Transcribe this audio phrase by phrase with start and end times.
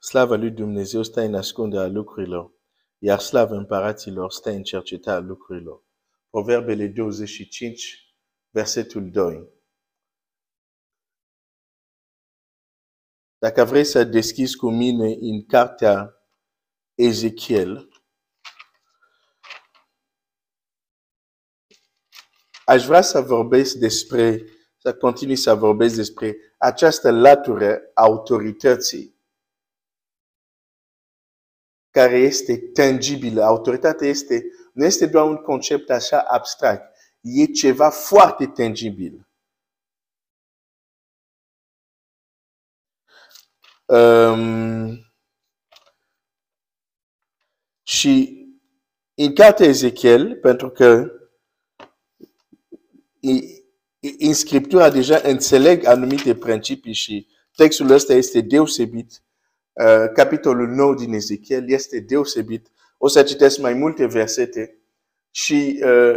[0.00, 2.52] Slava lui Dumnezeu stă în ascunderea lucrurilor,
[2.98, 5.82] iar slava împăraților stă în cercetarea lucrurilor.
[6.30, 8.14] Proverbele 25,
[8.50, 9.48] versetul 2.
[13.38, 16.12] Dacă vrei să deschizi cu mine în cartea
[16.94, 17.88] Ezechiel,
[22.64, 24.44] aș vrea să vorbesc despre,
[24.76, 29.17] să continui să vorbesc despre această latură autorității
[31.98, 33.42] care este tangibilă.
[33.42, 39.28] Autoritatea este, nu este doar un concept așa abstract, e ceva foarte tangibil.
[43.86, 45.12] Um,
[47.82, 48.36] și
[49.14, 51.12] în cartea Ezechiel, pentru că
[54.18, 59.22] în Scriptura deja înțeleg anumite principii și textul ăsta este deosebit.
[59.84, 62.70] Uh, capitolul 9 din Ezechiel este deosebit.
[62.96, 64.78] O să citesc mai multe versete
[65.30, 66.14] și uh,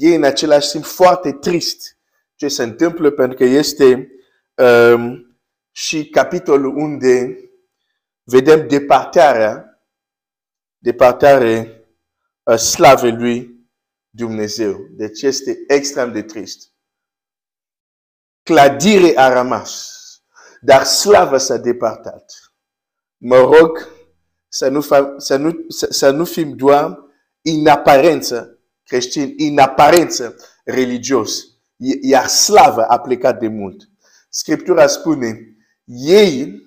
[0.00, 1.98] e în același timp foarte trist
[2.34, 4.12] ce se întâmplă pentru că este
[4.54, 5.36] um,
[5.70, 7.38] și capitolul unde
[8.22, 9.82] vedem departarea,
[10.78, 11.66] departarea
[12.42, 13.66] uh, slavei lui
[14.10, 14.86] Dumnezeu.
[14.90, 16.72] Deci este extrem de trist.
[18.42, 19.92] Cladire a rămas,
[20.60, 22.53] dar slava s-a departat.
[23.26, 23.88] Mă rog
[24.48, 24.80] să nu,
[25.16, 26.98] să nu, să, să nu fim doar
[27.42, 31.44] în aparență creștin, în aparență religios.
[32.00, 33.88] Iar slava a plecat de mult.
[34.28, 36.62] Scriptura spune, ei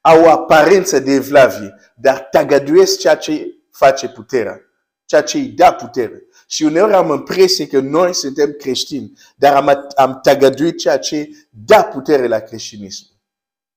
[0.00, 4.62] au aparență de evlavie, dar tagaduiesc ceea ce face puterea
[5.08, 6.22] ceea ce îi dă putere.
[6.46, 11.88] Și uneori am impresie că noi suntem creștini, dar am, am tagaduit ceea ce dă
[11.92, 13.17] putere la creștinism.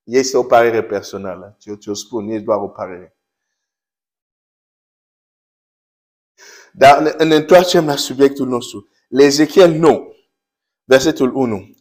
[0.04, 1.56] Este o părere personală.
[1.60, 3.16] Ți-o, ți-o spun, este doar o părere.
[6.74, 8.90] Dar ne, ne întoarcem la subiectul nostru.
[9.08, 10.08] L'Ezechiel 9,
[10.84, 11.76] versetul 1.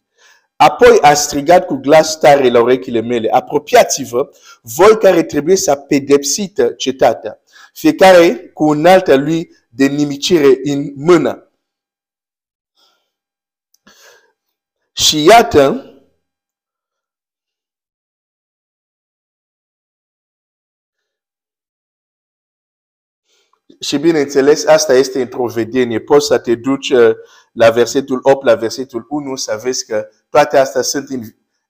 [0.57, 4.31] Apoi a strigat cu glas tare la urechile mele, apropiați-vă,
[4.63, 7.41] voi care trebuie să pedepsită cetatea
[7.73, 11.51] fiecare cu un altă lui de nimicire în mână.
[14.93, 15.90] Și iată,
[23.81, 26.01] și bineînțeles, asta este într-o vedenie.
[26.01, 27.11] Poți să te duci uh,
[27.53, 31.21] la versetul 8, la versetul 1, să vezi că toate astea sunt în,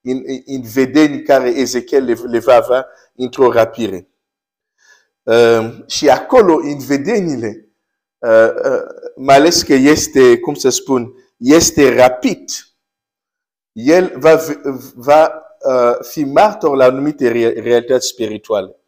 [0.03, 4.11] în, în vedenii care Ezechiel le, le va avea într-o rapire.
[5.22, 7.69] Ehm, și acolo, în vedenile,
[8.19, 8.82] uh, uh,
[9.17, 12.50] mai ales că este, cum să spun, este rapid,
[13.72, 14.41] el va,
[14.94, 17.28] va uh, fi martor la anumite
[17.61, 18.79] realități spirituale.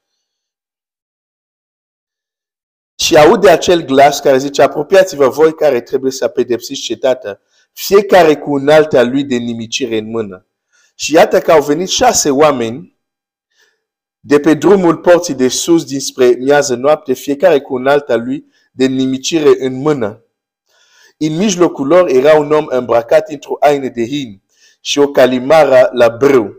[3.02, 7.40] Și aude acel glas care zice, apropiați-vă voi care trebuie să pedepsiți cetatea,
[7.72, 10.46] fiecare cu un alt al lui de nimicire în mână.
[10.94, 12.98] Și iată că au venit șase oameni
[14.20, 18.44] de pe drumul porții de sus dinspre miază noapte, fiecare cu un alt al lui
[18.72, 20.24] de nimicire în mână.
[21.18, 24.42] În mijlocul lor era un om îmbrăcat într-o haină de hin
[24.80, 26.56] și o calimara la brâu.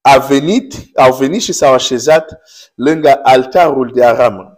[0.00, 2.40] A venit, au venit și s-au așezat
[2.74, 4.57] lângă altarul de aramă.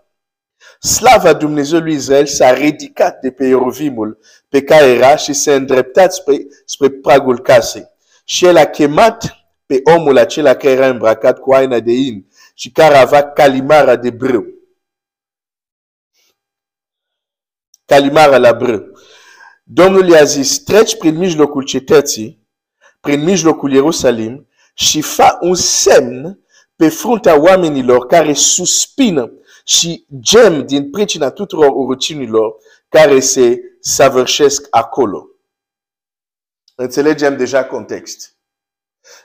[0.80, 6.36] Slava Dumnezeului Israel s-a ridicat de pe ierovimul pe care era și s-a îndreptat spre,
[6.64, 7.88] spre pragul casei.
[8.24, 9.34] Și el a chemat
[9.66, 14.10] pe omul acela care era îmbrăcat cu haina de in și care avea calimara de
[14.10, 14.46] brâu.
[17.84, 18.82] Calimara la brâu.
[19.64, 22.48] Domnul i-a zis, treci prin mijlocul cetății,
[23.00, 26.38] prin mijlocul Ierusalim și fa un semn
[26.76, 29.32] pe fruntea oamenilor care suspină
[29.64, 32.56] și gem din pricina tuturor urăciunilor
[32.88, 35.26] care se savârșesc acolo.
[36.74, 38.34] Înțelegem deja context.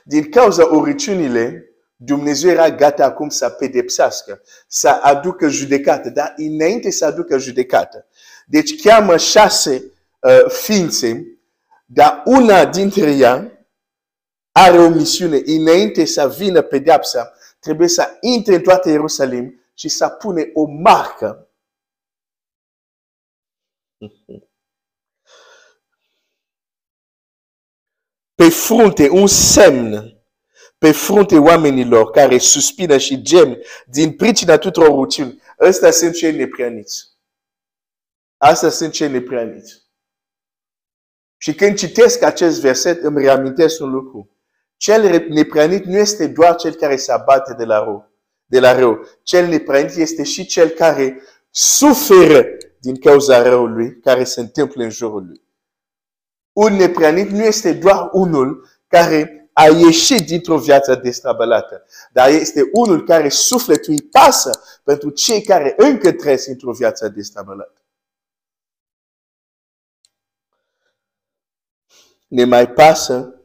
[0.04, 7.04] Din cauza urăciunile, Dumnezeu era gata acum să pedepsească, să aducă judecată, dar înainte să
[7.04, 8.06] aducă judecată.
[8.46, 11.26] Deci cheamă șase uh, ființe,
[11.86, 13.66] dar una dintre ea
[14.52, 15.42] are o misiune.
[15.44, 21.50] Înainte să vină pedepsa, trebuie să intre în toată Ierusalim și să pune o marcă.
[28.34, 30.16] Pe frunte, un semn
[30.78, 33.56] pe frunte oamenilor care suspină și gem
[33.86, 35.42] din pricina tuturor ruciuni.
[35.60, 37.16] Ăsta sunt cei nepreaniți.
[38.36, 39.84] Asta sunt cei nepreaniți.
[41.36, 44.30] Și când citesc acest verset, îmi reamintesc un lucru.
[44.76, 48.15] Cel nepranit nu este doar cel care se abate de la rău.
[48.46, 49.06] De la rău.
[49.22, 52.44] Cel nepranit este și cel care suferă
[52.80, 55.42] din cauza răului care se întâmplă în jurul lui.
[56.52, 63.04] Un nepranit nu este doar unul care a ieșit dintr-o viață destrabalată, dar este unul
[63.04, 64.50] care sufletul îi pasă
[64.84, 67.80] pentru cei care încă trăiesc într-o viață destrabalată.
[72.28, 73.40] Ne mai pasă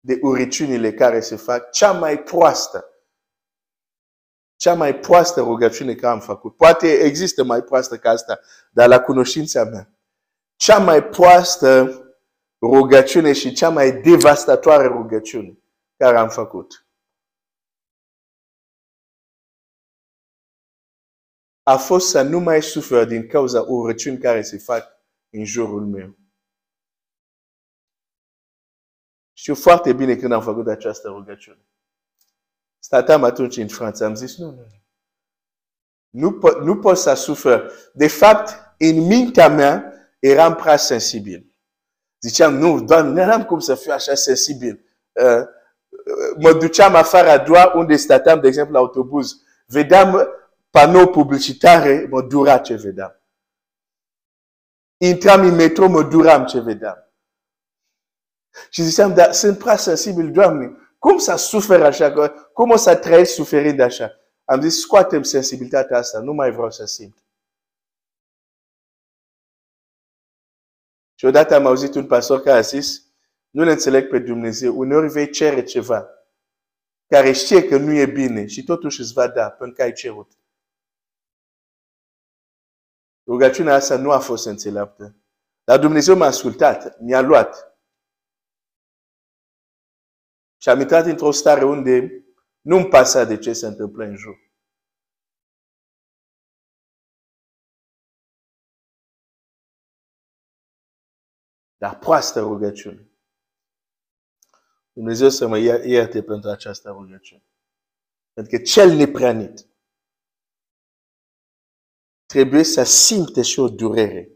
[0.00, 2.91] de uriciunile care se fac cea mai proastă
[4.62, 6.56] cea mai proastă rugăciune care am făcut.
[6.56, 9.94] Poate există mai proastă ca asta, dar la cunoștința mea.
[10.56, 12.00] Cea mai proastă
[12.60, 15.58] rugăciune și cea mai devastatoare rugăciune
[15.96, 16.86] care am făcut.
[21.62, 24.84] A fost să nu mai sufer din cauza urăciuni care se fac
[25.30, 26.16] în jurul meu.
[29.32, 31.66] Știu foarte bine când am făcut această rugăciune.
[32.92, 34.80] Statam atunci în Franța, am zis, nu, nu, nu.
[36.10, 37.72] Nu, nu pot să sufer.
[37.92, 41.54] De fapt, în mintea mea, eram prea sensibil.
[42.20, 44.84] Ziceam, nu, doamne, nu am cum să fiu așa sensibil.
[45.12, 45.46] Uh,
[46.38, 49.42] mă duceam afară doar unde statam, de exemplu, la autobuz.
[49.66, 50.28] Vedeam
[50.70, 53.20] panou publicitare, mă dura ce vedeam.
[54.96, 57.12] Intram în metro, mă duram ce vedeam.
[58.70, 60.76] Și ziceam, dar sunt prea sensibil, Doamne.
[61.02, 62.30] Cum să sufer așa?
[62.52, 64.20] Cum o să trăiesc suferind așa?
[64.44, 67.24] Am zis, scoatem sensibilitatea asta, nu mai vreau să simt.
[71.14, 73.06] Și odată am auzit un pastor care a zis,
[73.50, 76.08] nu le înțeleg pe Dumnezeu, uneori vei cere ceva
[77.06, 80.32] care știe că nu e bine și totuși îți va da pentru că ai cerut.
[83.26, 85.16] Rugăciunea asta nu a fost înțeleaptă.
[85.64, 87.71] Dar Dumnezeu m-a ascultat, mi-a luat.
[90.62, 92.24] Și am intrat într-o stare unde
[92.60, 94.50] nu-mi pasa de ce se întâmplă în jur.
[101.76, 103.10] Dar proastă rugăciune.
[104.92, 107.44] Dumnezeu să mă ierte pentru această rugăciune.
[108.32, 109.66] Pentru că cel nepranit
[112.26, 114.28] trebuie să simte și o durere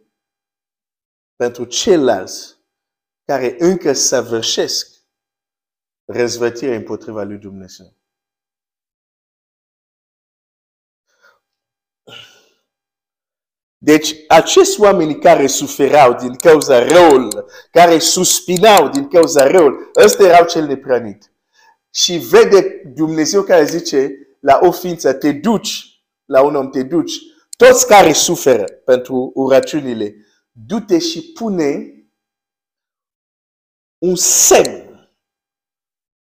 [1.37, 2.58] pentru ceilalți
[3.25, 4.95] care încă săvârșesc
[6.06, 7.94] răzvătire împotriva lui Dumnezeu.
[13.78, 20.46] Deci, acești oameni care suferau din cauza răului, care suspinau din cauza răului, ăsta erau
[20.46, 21.32] cel nepranit.
[21.90, 24.10] Și vede Dumnezeu care zice
[24.40, 27.12] la o ființă, te duci, la un om te duci,
[27.56, 30.14] toți care suferă pentru uraciunile,
[30.50, 31.94] du-te și pune
[33.98, 34.85] un semn.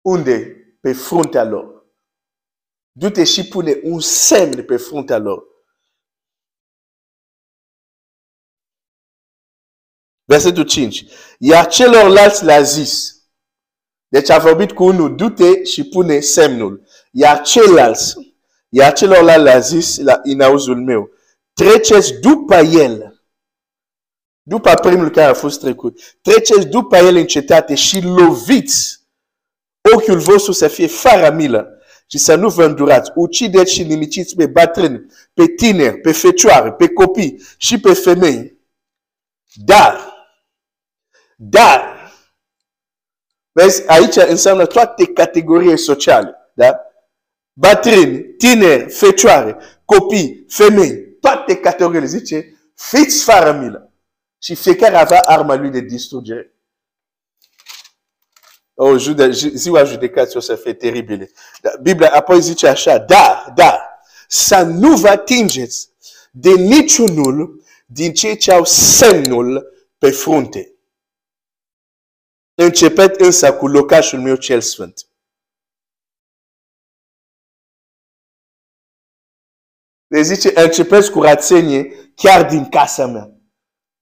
[0.07, 0.55] Unde?
[0.81, 1.85] Pe fruntea lor.
[2.91, 5.43] Du-te și pune un semn pe fruntea lor.
[10.23, 11.05] Versetul 5.
[11.39, 13.15] Iar celorlalți le-a zis.
[14.07, 16.87] Deci a vorbit cu unul, du-te și pune semnul.
[17.11, 18.35] Iar ceilalți,
[18.69, 21.09] iar celorlalți le-a zis la, în auzul meu,
[21.53, 23.21] treceți după el.
[24.41, 26.17] După primul care a fost trecut.
[26.21, 28.96] Treceți după el în cetate și loviți.
[29.93, 33.11] Ochiul vostru să fie fără milă și să nu vă îndurați.
[33.15, 38.57] Ucideți și nimiciți pe bătrâni, pe tineri, pe fecioare, pe copii și pe femei.
[39.53, 40.15] Dar
[41.39, 42.11] dar,
[43.51, 46.35] vezi, aici înseamnă toate categorii sociale.
[46.53, 46.79] Da?
[47.53, 52.05] Bătrâni, tineri, fecioare, copii, femei, toate categoriile.
[52.05, 53.91] Zice, fiți fără milă.
[54.41, 56.56] Și fiecare avea arma lui de distrugere.
[58.79, 61.31] O, oh, jude, ziua judecației o să fie teribile.
[61.61, 65.89] Da, Biblia apoi zice așa, da, da, să nu vă atingeți
[66.31, 70.73] de niciunul din cei ce au semnul pe frunte.
[72.53, 75.07] Începet însă cu locașul meu cel sfânt.
[80.07, 83.31] Le zice, începeți cu rațenie chiar din casa mea.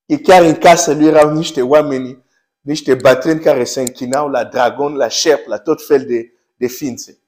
[0.06, 2.25] E chiar în casa lui erau niște oameni,
[2.66, 7.20] niște bătrâni care se închinau la dragon, la șerp, la tot fel de, de ființe.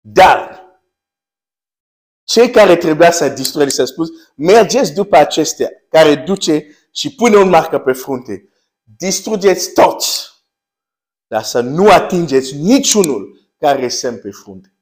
[0.00, 0.66] Dar,
[2.24, 7.48] cei care trebuia să distrugă, s-a spus, mergeți după acestea care duce și pune un
[7.48, 8.48] marcă pe frunte.
[8.82, 10.30] Distrugeți toți,
[11.26, 14.74] dar să nu atingeți niciunul care semn pe frunte.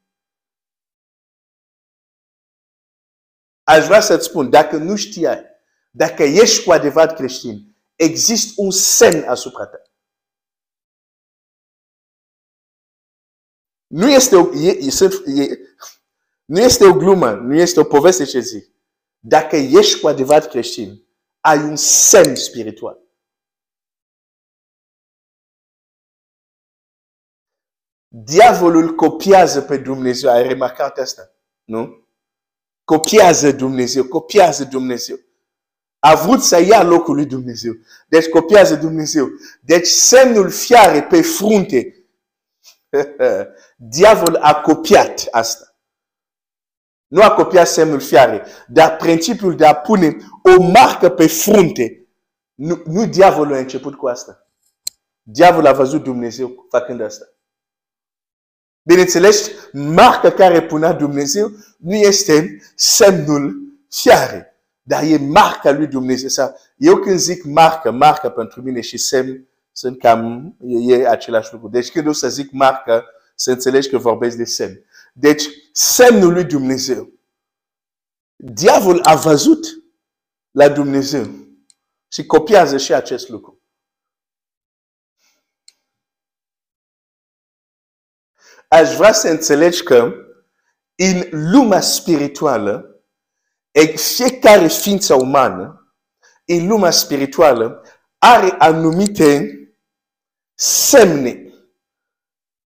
[3.70, 5.44] Aș vrea să-ți spun, dacă nu știai,
[5.90, 9.82] dacă ești cu adevărat creștin, există un semn asupra ta.
[13.86, 15.58] Nu este o, e, e, e,
[16.44, 18.74] nu este o glumă, nu este o poveste ce zic.
[19.18, 21.06] Dacă ești cu adevărat creștin,
[21.40, 22.98] ai un semn spiritual.
[28.08, 30.30] Diavolul copiază pe Dumnezeu.
[30.30, 31.34] Ai remarcat asta?
[31.64, 32.08] Nu?
[32.90, 35.16] Copiază Dumnezeu, copiază Dumnezeu.
[35.98, 37.72] A vrut să ia locul lui Dumnezeu.
[38.08, 39.28] Deci copiază Dumnezeu.
[39.60, 42.04] Deci semnul fiare pe frunte.
[43.96, 45.76] Diavolul a copiat asta.
[47.06, 52.08] Nu a copiat semnul fiare, dar principiul de a pune o marcă pe frunte.
[52.54, 54.46] Nu, nu diavolul a început cu asta.
[55.22, 57.24] Diavolul a văzut Dumnezeu făcând asta.
[58.82, 63.56] Bineînțeles, marca care punea Dumnezeu nu este semnul
[63.90, 66.28] fiare, dar e marca lui Dumnezeu.
[66.28, 71.52] Sau, eu când zic marcă, marcă pentru mine și semn sunt cam, e, e același
[71.52, 71.68] lucru.
[71.68, 74.84] Deci când o să zic marcă, să înțelegi că vorbesc de semn.
[75.12, 77.12] Deci, semnul lui Dumnezeu.
[78.36, 79.66] Diavol a văzut
[80.50, 81.28] la Dumnezeu
[82.08, 83.59] și copiază și acest lucru.
[88.70, 90.12] Aș vrea să înțelegi că
[90.94, 93.04] în lumea spirituală,
[93.94, 95.94] fiecare ființă umană,
[96.46, 97.84] în lumea spirituală,
[98.18, 99.54] are anumite
[100.54, 101.44] semne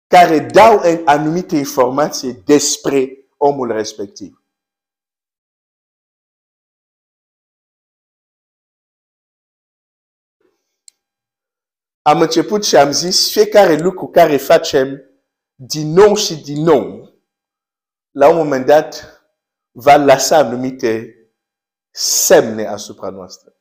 [0.07, 4.41] care dau anumite informații despre omul respectiv.
[12.03, 15.06] Am început și am zis, fiecare lucru care facem
[15.57, 17.15] din nou și din nou,
[18.11, 19.21] la un moment dat,
[19.71, 21.15] va lăsa anumite
[21.91, 23.55] semne asupra noastră.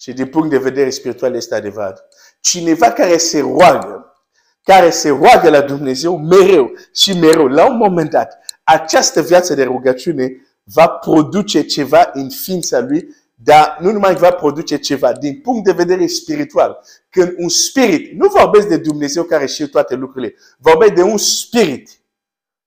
[0.00, 2.08] Și din punct de vedere spiritual este adevărat.
[2.40, 4.14] Cineva care se roagă,
[4.62, 9.64] care se roagă la Dumnezeu mereu și mereu, la un moment dat, această viață de
[9.64, 15.64] rugăciune va produce ceva în ființa lui dar nu numai va produce ceva, din punct
[15.64, 20.92] de vedere spiritual, când un spirit, nu vorbesc de Dumnezeu care știe toate lucrurile, vorbesc
[20.92, 21.90] de un spirit,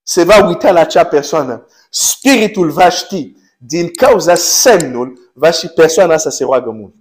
[0.04, 1.68] se va uita la acea persoană.
[1.90, 6.96] Spiritul va ști, din cauza semnul, va și persoana asta se roagă mult.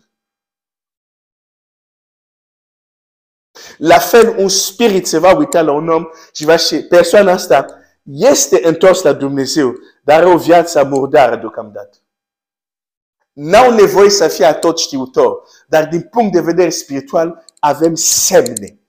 [3.76, 7.66] La fel, un spirit se va uita la un om și va și persoana asta
[8.02, 11.98] este întors la Dumnezeu, dar are o viață murdară deocamdată
[13.36, 18.80] n-au nevoie să fie tot știutor, dar din punct de vedere spiritual avem semne.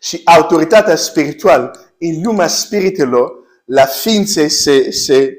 [0.00, 3.32] Și autoritatea spirituală, în lumea spiritelor,
[3.64, 5.38] la ființe se, se,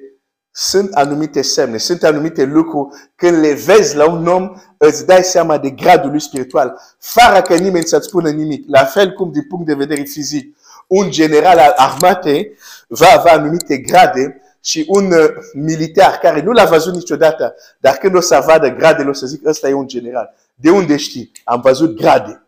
[0.52, 2.96] sunt anumite semne, sunt anumite lucruri.
[3.16, 7.56] Când le vezi la un om, îți dai seama de gradul lui spiritual, fără că
[7.56, 8.70] nimeni să-ți spună nimic.
[8.70, 10.58] La fel cum din punct de vedere fizic
[10.88, 16.66] un general al armatei va avea anumite grade și un uh, militar care nu l-a
[16.66, 20.36] văzut niciodată, dar când o să vadă gradele, o să zic, ăsta e un general.
[20.56, 21.32] De unde știi?
[21.44, 22.42] Am văzut grade.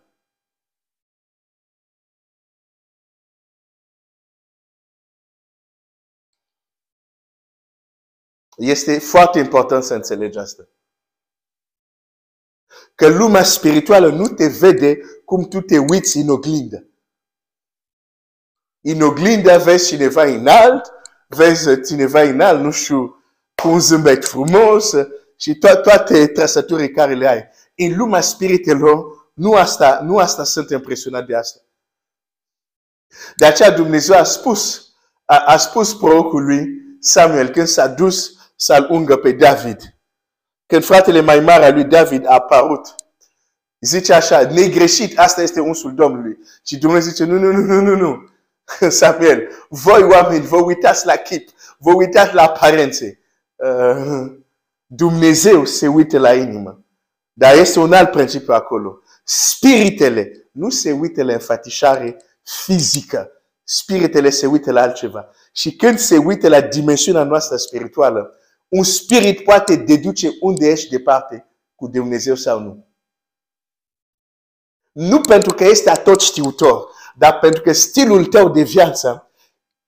[8.56, 10.68] Este foarte important să înțelegi asta.
[12.94, 16.89] Că lumea spirituală nu te vede cum tu te uiți în oglindă.
[18.80, 20.92] În oglindă vezi cineva înalt,
[21.26, 23.24] vezi cineva înalt, nu știu,
[23.62, 24.90] cu un zâmbet frumos
[25.36, 27.48] și to- toate trăsăturile care le ai.
[27.76, 31.60] În lumea spiritelor, nu asta, nu asta sunt impresionat de asta.
[33.36, 34.92] De aceea Dumnezeu a spus,
[35.24, 36.66] a, a spus prorocului
[37.00, 39.94] Samuel când s-a dus să-l ungă pe David.
[40.66, 42.94] Când fratele mai mare al lui David a apărut,
[43.80, 46.38] zice așa, negreșit, asta este unsul Domnului.
[46.66, 48.28] Și Dumnezeu zice, nu, nu, nu, nu, nu, nu.
[48.88, 51.48] Samuel, voi oameni, vă uitați la chip,
[51.78, 53.20] vă uitați la aparențe.
[53.54, 54.38] Uh,
[54.86, 56.84] Dumnezeu se uită la inimă.
[57.32, 59.02] Dar este un alt principiu acolo.
[59.24, 63.30] Spiritele nu se uită la înfățișare fizică.
[63.64, 65.28] Spiritele se uită la altceva.
[65.52, 68.34] Și când se uită la dimensiunea noastră spirituală,
[68.68, 72.88] un spirit poate deduce unde ești departe cu Dumnezeu sau nu.
[74.92, 76.88] Nu pentru că este atot știutor,
[77.20, 79.30] dar pentru că stilul tău de viață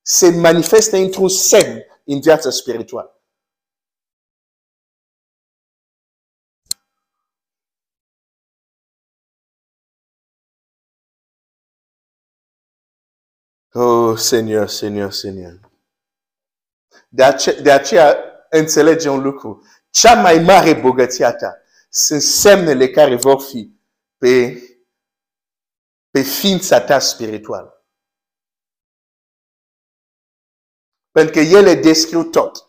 [0.02, 3.22] se manifestă într-un semn în viața spirituală.
[13.72, 15.70] Oh, Seigneur, Seigneur, Seigneur.
[17.08, 18.16] De, ace- de aceea
[18.50, 19.66] înțelege un lucru.
[19.90, 21.56] Cea mai mare bogăție a ta
[21.88, 23.70] sunt semnele care vor fi
[24.16, 24.62] pe,
[26.12, 27.87] pe ființa ta spirituală.
[31.11, 32.66] Pentru că ele descriu tot.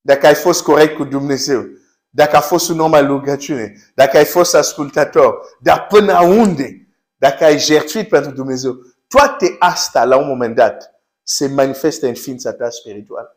[0.00, 1.64] Dacă ai fost corect cu Dumnezeu,
[2.08, 7.44] dacă ai fost un om al rugăciune, dacă ai fost ascultător, dar până unde, dacă
[7.44, 8.74] ai jertfit pentru Dumnezeu,
[9.08, 13.36] toate astea, la un moment dat, se manifestă în ființa ta spirituală.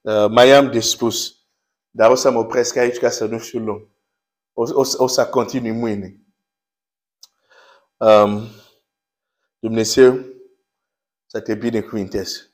[0.00, 1.37] Uh, mai am de spus,
[1.90, 3.88] dar o să mă opresc aici ca să nu fiu lung.
[4.52, 6.22] O, o, o să continui mâine.
[7.96, 8.48] Um,
[9.58, 10.24] Dumnezeu
[11.26, 12.47] să te binecuvinteze.